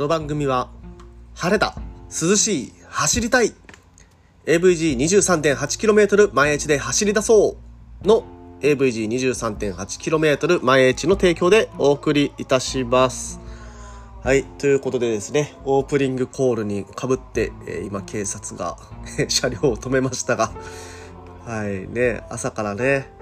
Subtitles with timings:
[0.00, 0.70] この番組は
[1.34, 1.74] 晴れた
[2.08, 3.52] 涼しい走りたい
[4.46, 7.58] AVG23.8km 毎日で走り出そ
[8.02, 8.24] うの
[8.62, 13.40] AVG23.8km 毎日の提供でお送りいたします。
[14.22, 14.44] はい。
[14.44, 18.78] ということでですね、オープニングコールに被って、え今警察が
[19.28, 20.50] 車両を止めましたが、
[21.44, 21.86] はい。
[21.86, 23.12] ね、朝からね、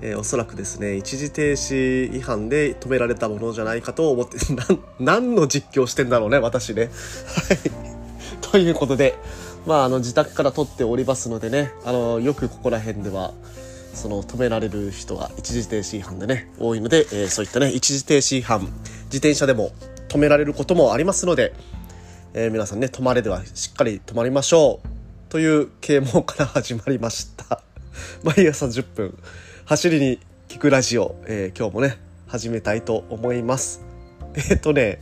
[0.00, 4.66] えーおそらくですね、一時停止違反で止められたものじゃないかと思って、 な、
[4.98, 6.90] 何の実況してんだろうね、私ね。
[7.48, 7.58] はい。
[8.40, 9.14] ということで、
[9.66, 13.32] まあ、あの、自宅から撮っておりますのでね、あの、よくここら辺では、
[13.94, 18.60] その止められる人が一時停止違反でね、多いので、えーそういったね、一時停止違反、
[19.04, 19.72] 自転車でも
[20.08, 21.52] 止められることもありますので、
[22.34, 24.88] えー皆さんね、止まれではしっかり止まりましょう。
[25.28, 27.62] という啓蒙から始まりました。
[28.24, 29.18] 毎朝10分、
[29.64, 33.80] 走りに聞くラジオ、えー今日もね、始めたいと思います。
[34.50, 35.00] えっとね、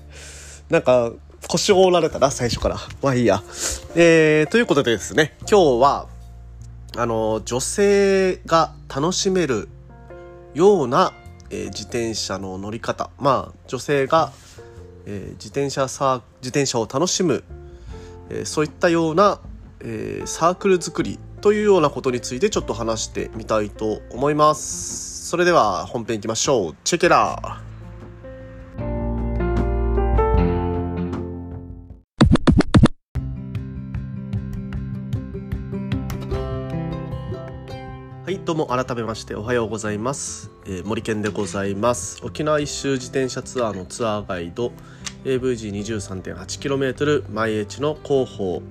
[0.68, 1.12] なんか、
[1.48, 2.76] 腰を折られたな、最初から。
[3.02, 3.42] まあいいや。
[3.96, 6.08] えー、ということでですね、今日は、
[6.94, 9.68] あの、女性が楽しめる
[10.52, 11.14] ような、
[11.48, 13.08] えー自転車の乗り方。
[13.18, 14.30] まあ、女性が、
[15.06, 17.44] えー自転車さ、自転車を楽しむ、
[18.28, 19.40] えーそういったような、
[19.80, 25.28] えーサークル作りというようなことについてちょっと話してみたいと思います。
[25.28, 26.76] それでは本編いきましょう。
[26.84, 27.70] チェケラー
[38.30, 40.52] はい、どうも改めましておはようございます。
[40.66, 42.20] えー森健でございます。
[42.22, 44.72] 沖縄一周自転車ツアーのツアーガイド
[45.24, 48.62] AVG23.8km 毎日の広報、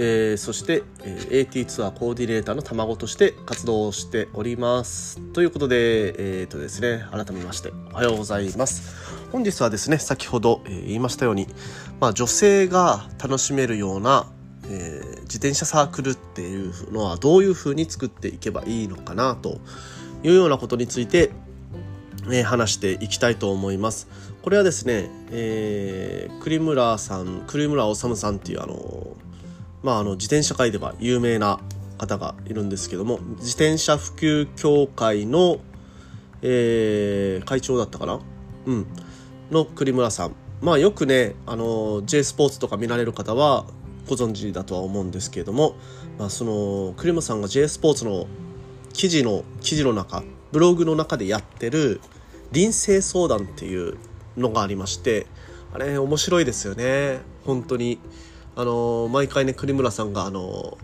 [0.00, 5.20] えーそして、えー AT ツアーコーディネーターの卵として活動をしております。
[5.32, 8.94] ということで、えーとですね、改めましておはようございます。
[9.32, 11.48] 本日はですね、先ほど、えー言いましたように、
[12.00, 14.28] まあ、女性が楽しめるような
[14.68, 19.58] えー自転車サークルっていうのはどういうふうに作っていけばいいのかなと
[20.22, 21.32] いうようなことについて、
[22.26, 24.06] えー話していきたいと思います。
[24.42, 29.16] これはですね、えー栗村さん栗村治さんっていうあの
[29.82, 31.60] まああの自転車界では有名な
[31.98, 35.58] 方がいるんですけども自転車普及協会の、
[36.42, 38.20] えー会長だったかな？
[38.66, 38.86] うん。
[39.50, 40.34] の栗村さん。
[40.60, 43.64] まあよくねあの J スポーツとか見られる方は
[44.08, 45.76] ご存知だとは思うんですけれども、
[46.18, 48.26] まあ、その栗村さんが J スポーツの
[48.92, 52.00] 記事の記事の中ブログの中でやってる
[52.52, 53.96] 臨性相談っていう
[54.36, 55.26] のがありまして
[55.72, 57.20] あれ面白いですよね。
[57.44, 57.98] 本当に。
[58.58, 60.78] あの毎回ね栗村さんがあの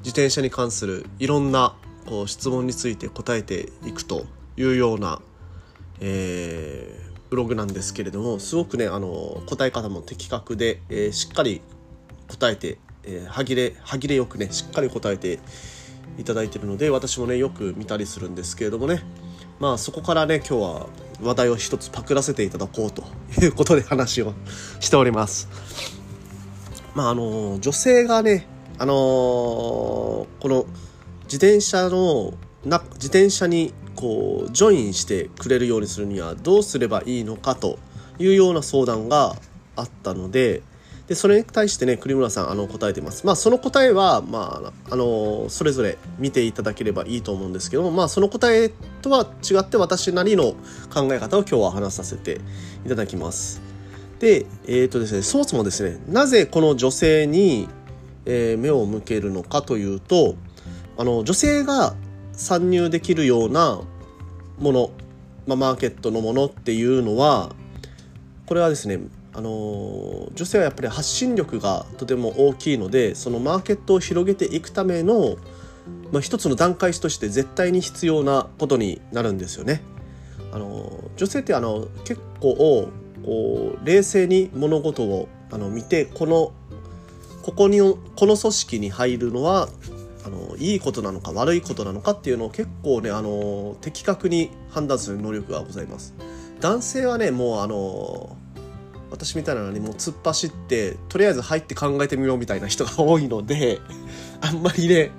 [0.00, 1.74] 自転車に関するいろんな
[2.04, 4.26] こう質問について答えていくと
[4.58, 5.20] いうような、
[6.00, 11.62] えーブログなんですけれどもすごくねあの答え方も的確で、えーしっかり
[12.28, 15.40] 答えて、えー歯切れ歯切れよくねしっかり答えて
[16.18, 19.02] いただいているので私もねよく見たりするんですけれどもね
[19.58, 20.86] まあそこからね今日は
[21.22, 23.02] 話題を一つパクらせていただこうと
[23.42, 24.34] いうことで話を
[24.78, 26.03] しております。
[26.94, 28.46] まああの女性がね
[28.78, 30.66] あのこの
[31.24, 32.34] 自転車の
[32.64, 37.78] な自転車にこうジョインしてくれるようにするにはどうすればいいのかと
[38.18, 39.36] いうような相談が
[39.76, 40.62] あったので
[41.08, 43.26] でそれに対してね栗村さんあの答えてます。
[43.26, 48.70] まあその答えはまああのそれぞれ見ていただければいいと思うんですけどもまあその答え
[49.02, 50.54] とは違って私なりの
[50.92, 52.40] 考え方を今日は話させて
[52.86, 53.73] いただきます。
[54.24, 57.68] でえっ、とですねそもそもですねなぜこの女性に、
[58.24, 60.36] えー目を向けるのかというと
[60.96, 61.94] あの女性が
[62.32, 63.82] 参入できるような
[64.58, 64.90] もの、
[65.46, 67.54] まあ、マーケットのものっていうのは
[68.46, 68.98] これはですね
[69.34, 75.36] あの女性はやっぱり発信力がとても大きいのでそのマーケットを広げていくための、
[76.12, 79.82] まあ、一つの段階として絶対に必要なことになるんですよね。
[80.50, 82.88] あの女性ってあの結構
[83.24, 86.52] こう冷静に物事をあの見てこの
[87.42, 89.68] ここにこの組織に入るのは
[90.24, 96.14] あのいいことなのか悪いことなのかっていうのを結構ねあの的確に判断する能力がございます。
[96.60, 98.36] 男性はねもうあの
[99.10, 103.80] 私みたいなのにもう突っ走ってとりあえず入って考えてみようみたいな人が多いので
[104.40, 105.10] あんまりね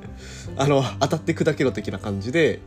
[0.57, 2.59] あの当たって砕けろ的な感じで、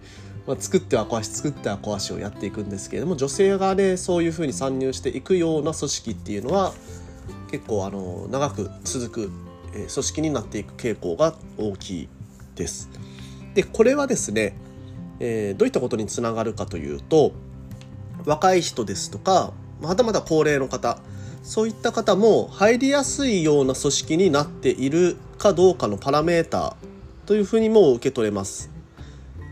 [0.48, 6.72] まあ、作っては小足作っては小足をやっていくんですけれども女性がねそういうふうに参入していくような組織っていうのは
[7.50, 9.30] 結構あの長く続く、
[9.72, 12.08] 組織になっていく傾向が大きい
[12.54, 12.90] です。
[13.54, 14.56] でこれはですね、
[15.20, 17.32] えーどういったことにつながるかというと
[18.24, 19.52] 若い人ですとか
[19.82, 20.98] まだまだ高齢の方
[21.42, 26.74] そういった方も入りやすいような組織になっているかどうかのパラメーター
[27.26, 28.77] というふうにも受け取れます。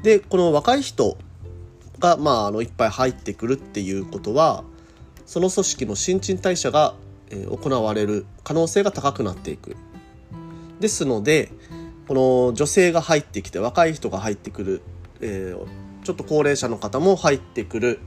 [0.07, 1.19] でこの若い人
[1.99, 4.63] が、まあ、あのいっぱい入ってくるっていうことは
[5.27, 6.95] その組織の新陳代謝が、
[7.29, 9.75] え行われる可能性が高くなっていく。
[10.79, 11.51] ですので
[12.07, 14.83] この女性が入ってきて若い人が入ってくる、
[15.21, 17.99] えー、ちょっと高齢者の方も入ってくる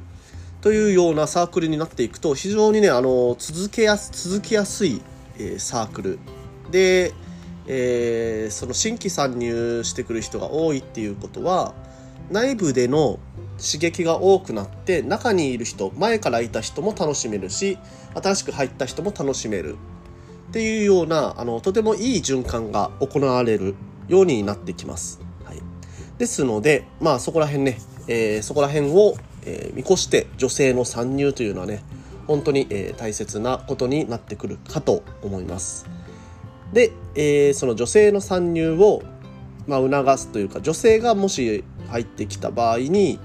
[0.62, 5.02] というようなサークルになっていくと非常にねあの続けやす続きやすい、
[5.38, 6.19] えー、サークル
[6.72, 7.12] で、
[7.68, 11.74] えー、その新規参入してくる人が多いっていうことは
[12.31, 13.20] 内部での
[13.58, 17.78] 刺激が多くなって中にいる人前からいた人も楽しめるし
[18.16, 19.76] 新しく入った人も楽しめる
[20.50, 23.76] っていうようなあのとてもいい循環が行われる
[24.08, 25.20] ようになってきます。
[25.44, 25.62] はい、
[26.18, 27.78] ですのでまあそこら辺ね、
[28.08, 29.16] えー、そこら辺を
[29.46, 31.81] えー、見越して女性の参入というのはね
[32.28, 35.88] 本当に、えー、大切なことになってくるかと思います。
[36.74, 39.02] で、えー、その女性の参入を、
[39.66, 43.19] まあ、促すというか女性がもし入ってきた場合に、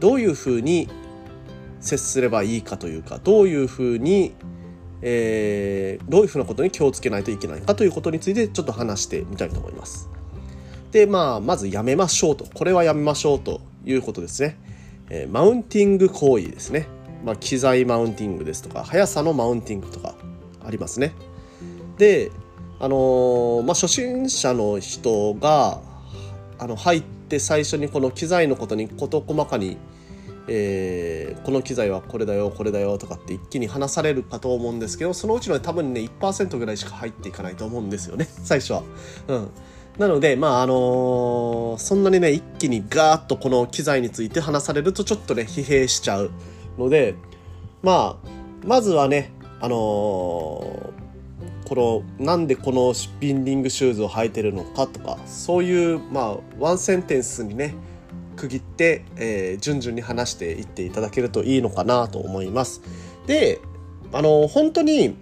[0.00, 0.88] どういうふうに
[1.80, 4.32] 接すればいいかというかどういうふうに、
[5.02, 10.08] えどういうふうなことに気をつけないといけないかということについてちょっと話してみたいと思います。
[10.92, 14.56] でまあまずやめましょうとこれはやめましょうということですね。
[15.10, 16.86] えー、マウンティング行為ですね。
[17.24, 20.14] まあ、機材マウンティングですとか、速さのマウンティングとか
[20.64, 21.12] ありますね。
[21.98, 22.30] で、
[22.80, 25.80] あのー、まあ、初心者の人が、
[26.58, 27.02] あの、入
[27.32, 29.78] って最初にこの機材のことに事細かに、
[30.48, 38.82] えー、この機材はこれだよ、これだよとかって一気に話されるかと思うんですけど、そのうちの多分ね、1%ぐらいしか入っていかないと思うんですよね、 最初は。
[39.28, 39.48] うん。
[39.98, 46.30] なので、まああのー、そんなにね、一気にガーッとこの機材について話されるとちょっとね、疲弊しちゃう
[46.78, 47.14] ので、
[47.82, 48.28] まあ、
[48.66, 50.92] まずはね、あの、
[51.72, 57.74] この、なんでこのスピンディングシューズを履いてるのかとか、そういう、まあ、ワンセンテンスにね、
[58.36, 62.82] 区切って、えー、順々に話していっていただけるといいのかなと思います。
[63.26, 63.58] で、
[64.12, 65.16] あの、本当に、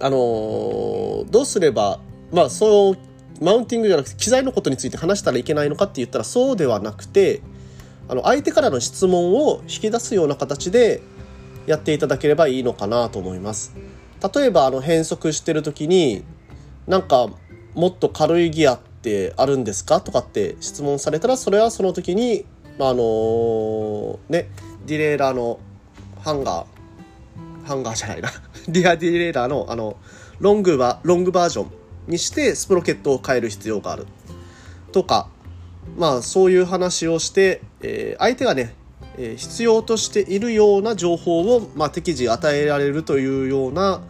[0.00, 1.98] あの、どうすれば、
[2.30, 2.98] まあ、そう
[3.40, 7.40] マウンティングじゃなくて機材のことについて話したらいけないのかって言ったらそうではなくて
[8.08, 11.00] あの相手からの質問を引き出すような形で
[11.66, 13.74] やっていただければいいのかなと思います。
[14.32, 16.24] 例えばあの変速してる時に
[16.86, 17.28] なんか
[17.74, 22.46] もっと軽いギアってあるんですかとかって質問されたらそれはその時に
[22.78, 24.48] まあの、ね
[24.86, 25.58] ディレイラーの
[26.20, 28.30] ハンガーハンガーじゃないな。
[28.68, 29.96] リアディレイラーのあの
[30.40, 31.66] ロングバロングバージョン
[32.08, 34.06] にしてスプロケットを変える必要がある。
[34.92, 35.28] とか
[35.96, 38.74] まあそういう話をして、えー、相手がね、
[39.16, 44.00] え、必要としているような情報を、まあ、適時与えられるというような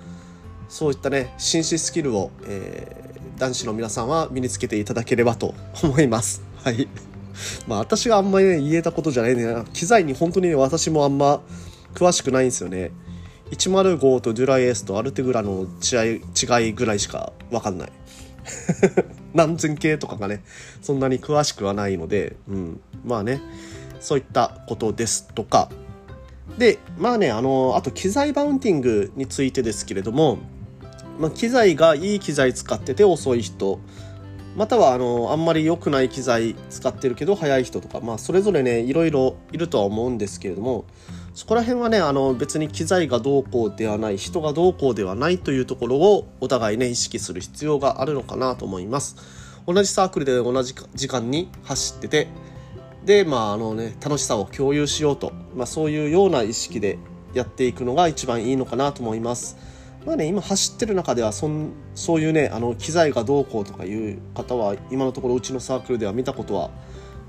[0.75, 5.55] そういったね紳士スキルを、えー、男子の皆さんは身につけていただければと
[5.85, 6.43] 思います。
[6.65, 6.89] はい。
[7.69, 9.55] まあ私があんまりね言えたことじゃないね。
[9.73, 11.43] 機材に本当にね私もあんま
[11.95, 12.91] 詳しくないんですよね。
[13.53, 17.93] 105とデュライエースとアルテグラの違い違いぐらいしか分かんない
[19.33, 20.43] 何千系とかがね
[20.83, 23.41] そんなに詳しくはないので、うん、まあね
[24.01, 25.71] そういったことですとか
[26.59, 30.39] でまあねあのあと機材バウンティングについてですけれども、
[31.19, 33.81] まあ、機材がいい機材使ってて遅い人。
[34.57, 40.85] またはあのあんまり良くない機材使ってるけど速い人とか、まあ、それぞれねいろいろいるとは思うんですけれども。
[41.35, 49.17] そこら辺はねあの別に機材がどうこうではない人がどうこうではないというところをお互いね意識する必要があるのかなと思います。
[49.67, 52.29] 同じサークルで同じ時間に走ってて。
[53.05, 56.99] でまああのね楽しさを共有しようと、まあ、そういうような意識で
[57.35, 59.59] やっていくのが一番いいのかなと思います。
[60.07, 66.71] まあね今走ってる中ではそんそういうねあの機材がどうこうとかいう方は今のところうちのサークルでは見たことは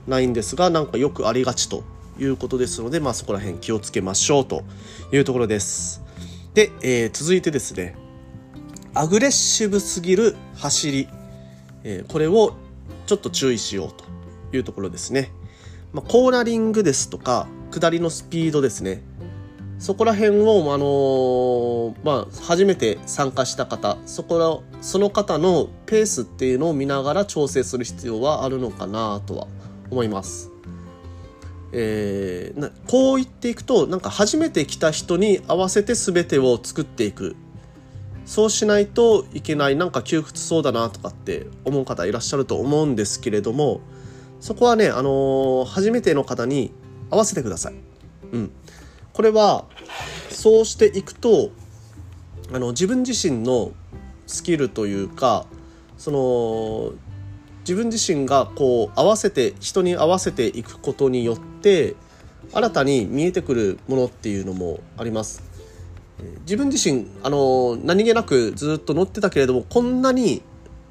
[0.08, 1.84] ないんですがなんかよくありがちと
[2.20, 4.63] いうことですので、まあ、そこら辺気をつけましょうと
[5.12, 6.01] いうところです。
[6.53, 7.96] で、えー、続いてですね、
[8.94, 11.10] アグレッシブすぎる走り、
[11.84, 12.55] えー、これを
[13.05, 14.05] ちょっと注意しようと
[14.55, 15.32] いうところですね。
[15.91, 19.01] まあ、コーナリングですとか、下りのスピードですね。
[19.79, 29.48] そこら辺を、あのー、まあ、初めて参加した方、そこら、その方のペースっていうのを見ながら調整する必要はあるのかなとは
[29.91, 30.51] 思います。
[31.77, 37.36] えー、こう言っていくとなんか初めて来た人に合わせて全てを作っていく
[38.25, 43.82] そうしないといけないなんか窮屈そうだなとかって思う方いらっしゃると思うんですけれども
[44.39, 46.72] そこはね、あのー、初めての方に
[47.10, 47.74] 合わせてください。
[48.32, 48.51] うん、
[49.15, 49.63] これは
[50.29, 51.50] そうしていくと
[52.51, 53.72] あの自分自身の
[54.27, 55.45] スキルというか
[55.98, 56.91] その
[57.62, 61.95] 自分自身がこう合わせて人に合わせていくことによって
[62.53, 65.43] 新たに見えてくるものっていうのもあります。
[66.41, 70.41] 自分自身あの何気なくずっと乗ってたけれどもこんなに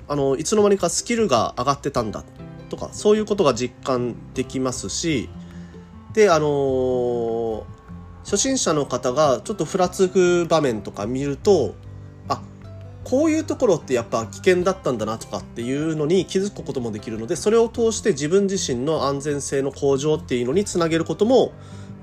[0.09, 2.25] あのいつの間にかスキルが上がってたんだ
[2.71, 5.29] とかそういうことが実感できますし
[6.13, 7.67] であの
[8.25, 11.75] 初心者の方がちょっとふらつく場面とか見ると
[12.29, 12.43] あ
[13.05, 21.53] こういうところってやっぱ危険だったんだなとかっていうのに気づくこともできるのでそれを通して自分自身の安全性の向上っていうのにつなげることも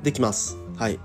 [0.04, 0.58] できます。
[0.78, 1.00] はい、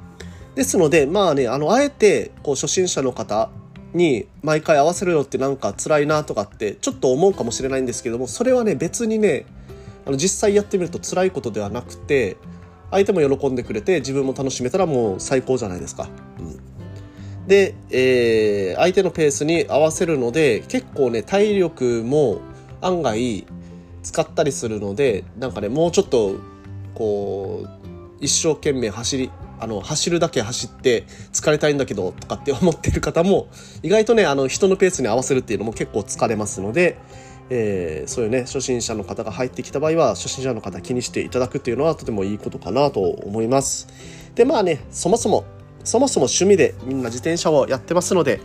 [0.55, 3.51] ですのでまあねあのあえてこう初心者の方
[3.95, 9.47] に毎回合わせるよってなんか辛いなとかってちょっと思うかもしれないんですけどもそれはね別にね
[10.05, 12.37] あの実際やってみると辛いことではなくて
[12.91, 16.09] 相手も喜んでくれて自分も楽しめたらもう最高じゃないですか。
[16.39, 22.41] うん、で、えー、相手のペースに合わせるので結構ね体力も
[22.81, 23.47] 案外
[24.03, 26.37] 使ったりするのでなんかねもうちょっと
[26.95, 27.69] こう
[28.21, 33.49] 一生懸命走りあの走るだけ走って疲れたいんだけどとかって思ってる方も
[33.83, 36.99] 意外とねあの人のペースに合わせるっていうのも結構疲れますので、
[37.51, 43.89] えー、そういうね初心者の方が入ってきた場合は初心者の方気にしていただくっていうのはとてもいいことかなと思います
[44.35, 45.45] でまあねそもそも
[45.85, 48.41] そもそも趣味でみんな自転車をやってますので、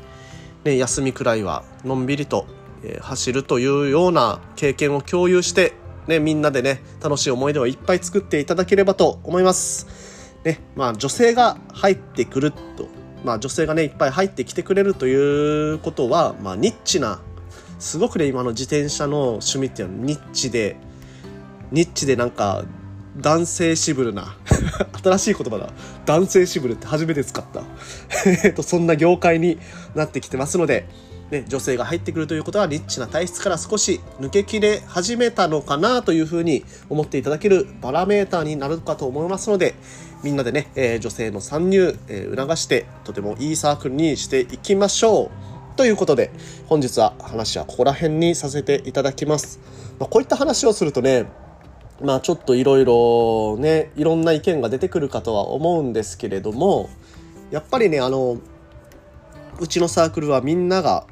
[0.64, 2.46] ね、休みくらいはのんびりと、
[2.84, 5.74] え、走るというような経験を共有して
[6.08, 9.88] ね、みんなでね、楽しい思い出をいっぱい作っていただければと思います。
[10.44, 12.88] ね、まあ女性が入ってくると、
[13.24, 17.22] まあ女性がね、いっぱい入ってきてくれるということは、まあニッチな
[17.82, 20.78] すごくね、今の自転車の趣味っていうのはニッチで、
[21.72, 22.64] ニッチでなんか、
[23.18, 24.38] 男性シブルな
[25.04, 25.74] 新しい言葉だ。
[26.06, 27.64] 男性シブルって初めて使った。
[28.54, 29.58] と、そんな業界に
[29.96, 30.88] なってきてますので、
[31.32, 39.74] ね、女性が入ってくるということは、リッチな体質から少し抜けきれ始めたのかなというふうに思っていただけるバラメーターになるかと思いますので、
[40.24, 45.51] みんなでね、えー、女性の参入、えー、促して、とてもいいサークルにしていきましょう。
[45.76, 46.32] ということで、
[46.68, 49.60] 本日は話はここら辺にさせていただきます。
[50.00, 51.26] まあ、こういった話をするとね、
[52.04, 56.90] まあちょっといろいろね、いろんな意見が出てくるかとは思うんですけれども、
[57.52, 58.40] やっぱりね、あの、
[59.60, 61.06] うちのサークルはみんなが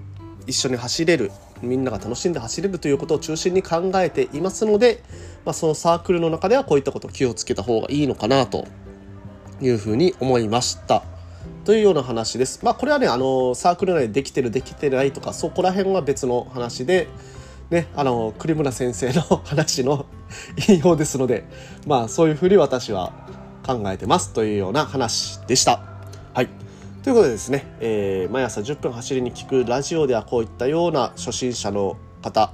[0.48, 5.04] 一緒に走れる、みんなが楽しんで走れるということを中心に考えていますので、
[5.46, 8.66] まあ、そのサークルの中ではこういったことを気をつけた方がいいのかなと
[9.62, 11.04] いうふうに思いました。
[11.66, 12.64] というような話です。
[12.64, 17.08] まあこれはね、あの、サークル内でできてる、できてないとか、そこら辺は別の話で、
[17.70, 20.06] ね、あの、栗村先生の話の
[20.68, 21.46] 引用ですので、
[21.86, 23.14] まあそういうふうに私は
[23.66, 25.84] 考えてますというような話でした。
[26.34, 26.50] はい。
[27.04, 32.52] ということでですね、えー、毎朝10分走りに聞くラジオではこういったような初心者の方、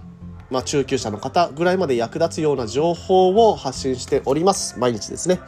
[0.49, 4.77] まあ中級者の方ぐらいまで役立つような情報を発信しております。
[4.77, 5.39] 毎日ですね。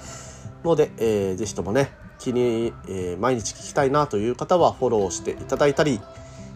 [0.64, 6.02] ので、えー、ぜひともね、気に、えー、毎日聞きたいなという方はフォローしていただいたり、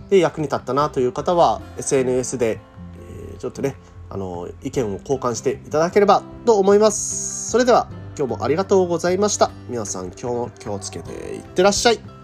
[0.10, 2.60] で、役に立ったなという方は SNS で、
[3.32, 3.76] えー、ちょっとね、
[4.10, 7.50] あの、意見を交換していただければと思います。
[7.50, 7.88] それでは、
[8.18, 9.52] 今日もありがとうございました。
[9.70, 12.21] 皆さん今日も気をつけていってらっしゃい。